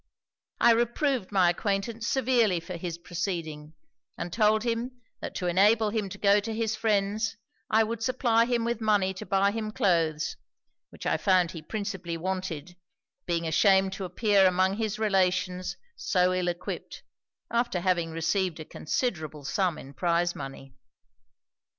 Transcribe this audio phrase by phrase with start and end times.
[0.61, 3.75] 'I reproved my acquaintance severely for his proceeding,
[4.17, 7.37] and told him, that to enable him to go to his friends,
[7.69, 10.37] I would supply him with money to buy him cloaths,
[10.89, 12.75] which I found he principally wanted;
[13.27, 17.03] being ashamed to appear among his relations so ill equipped,
[17.51, 20.73] after having received a considerable sum in prize money.